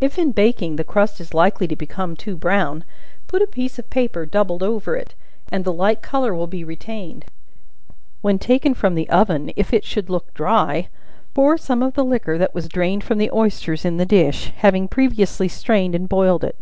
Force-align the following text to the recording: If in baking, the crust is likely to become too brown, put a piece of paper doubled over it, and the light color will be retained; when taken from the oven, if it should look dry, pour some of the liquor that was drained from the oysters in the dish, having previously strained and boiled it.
If 0.00 0.16
in 0.16 0.30
baking, 0.30 0.76
the 0.76 0.84
crust 0.84 1.20
is 1.20 1.34
likely 1.34 1.66
to 1.66 1.74
become 1.74 2.14
too 2.14 2.36
brown, 2.36 2.84
put 3.26 3.42
a 3.42 3.48
piece 3.48 3.80
of 3.80 3.90
paper 3.90 4.24
doubled 4.24 4.62
over 4.62 4.94
it, 4.94 5.16
and 5.50 5.64
the 5.64 5.72
light 5.72 6.02
color 6.02 6.32
will 6.36 6.46
be 6.46 6.62
retained; 6.62 7.24
when 8.20 8.38
taken 8.38 8.74
from 8.74 8.94
the 8.94 9.08
oven, 9.10 9.50
if 9.56 9.72
it 9.74 9.84
should 9.84 10.08
look 10.08 10.32
dry, 10.34 10.88
pour 11.34 11.58
some 11.58 11.82
of 11.82 11.94
the 11.94 12.04
liquor 12.04 12.38
that 12.38 12.54
was 12.54 12.68
drained 12.68 13.02
from 13.02 13.18
the 13.18 13.32
oysters 13.32 13.84
in 13.84 13.96
the 13.96 14.06
dish, 14.06 14.52
having 14.58 14.86
previously 14.86 15.48
strained 15.48 15.96
and 15.96 16.08
boiled 16.08 16.44
it. 16.44 16.56